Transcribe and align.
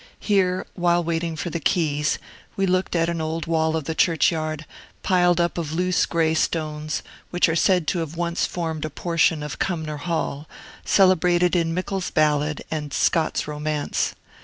Here, 0.19 0.65
while 0.73 1.03
waiting 1.03 1.35
for 1.35 1.51
the 1.51 1.59
keys, 1.59 2.17
we 2.55 2.65
looked 2.65 2.95
at 2.95 3.07
an 3.07 3.21
old 3.21 3.45
wall 3.45 3.75
of 3.75 3.83
the 3.83 3.93
churchyard, 3.93 4.65
piled 5.03 5.39
up 5.39 5.59
of 5.59 5.73
loose 5.73 6.07
gray 6.07 6.33
stones 6.33 7.03
which 7.29 7.47
are 7.47 7.55
said 7.55 7.85
to 7.89 7.99
have 7.99 8.15
once 8.17 8.47
formed 8.47 8.83
a 8.83 8.89
portion 8.89 9.43
of 9.43 9.59
Cumnor 9.59 9.97
Hall, 9.97 10.49
celebrated 10.83 11.55
in 11.55 11.71
Mickle's 11.75 12.09
ballad 12.09 12.63
and 12.71 12.91
Scott's 12.93 13.47
romance. 13.47 14.15